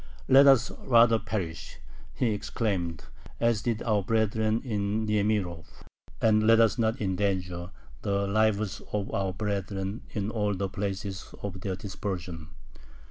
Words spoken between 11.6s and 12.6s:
their dispersion."